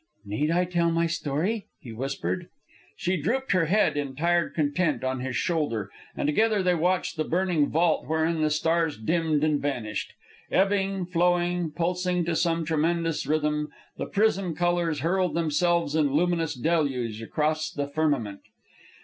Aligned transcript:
"Need 0.25 0.49
I 0.49 0.65
tell 0.65 0.89
my 0.89 1.05
story?" 1.05 1.67
he 1.79 1.91
whispered. 1.93 2.47
She 2.97 3.17
drooped 3.17 3.51
her 3.51 3.67
head 3.67 3.95
in 3.97 4.15
tired 4.15 4.55
content 4.55 5.03
on 5.03 5.19
his 5.19 5.35
shoulder, 5.35 5.91
and 6.17 6.25
together 6.25 6.63
they 6.63 6.73
watched 6.73 7.17
the 7.17 7.23
burning 7.23 7.69
vault 7.69 8.07
wherein 8.07 8.41
the 8.41 8.49
stars 8.49 8.97
dimmed 8.97 9.43
and 9.43 9.61
vanished. 9.61 10.13
Ebbing, 10.51 11.05
flowing, 11.05 11.69
pulsing 11.69 12.25
to 12.25 12.35
some 12.35 12.65
tremendous 12.65 13.27
rhythm, 13.27 13.69
the 13.97 14.07
prism 14.07 14.55
colors 14.55 15.01
hurled 15.01 15.35
themselves 15.35 15.93
in 15.95 16.11
luminous 16.11 16.55
deluge 16.55 17.21
across 17.21 17.69
the 17.69 17.85
firmament. 17.87 18.39